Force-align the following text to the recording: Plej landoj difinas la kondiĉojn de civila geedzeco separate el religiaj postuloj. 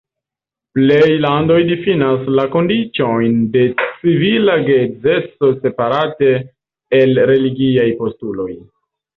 Plej 0.77 1.09
landoj 1.25 1.57
difinas 1.71 2.23
la 2.39 2.45
kondiĉojn 2.55 3.37
de 3.57 3.67
civila 3.91 4.57
geedzeco 4.71 5.53
separate 5.67 6.33
el 7.03 7.17
religiaj 7.35 7.89
postuloj. 8.03 8.51